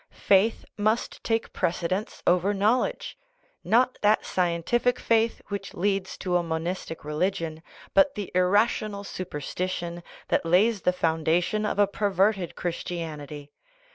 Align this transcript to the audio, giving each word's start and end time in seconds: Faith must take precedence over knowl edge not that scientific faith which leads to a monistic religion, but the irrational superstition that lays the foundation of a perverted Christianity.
Faith 0.25 0.65
must 0.79 1.23
take 1.23 1.53
precedence 1.53 2.23
over 2.25 2.55
knowl 2.55 2.85
edge 2.85 3.19
not 3.63 3.99
that 4.01 4.25
scientific 4.25 4.97
faith 4.99 5.43
which 5.49 5.75
leads 5.75 6.17
to 6.17 6.37
a 6.37 6.41
monistic 6.41 7.05
religion, 7.05 7.61
but 7.93 8.15
the 8.15 8.31
irrational 8.33 9.03
superstition 9.03 10.01
that 10.29 10.43
lays 10.43 10.81
the 10.81 10.91
foundation 10.91 11.67
of 11.67 11.77
a 11.77 11.85
perverted 11.85 12.55
Christianity. 12.55 13.51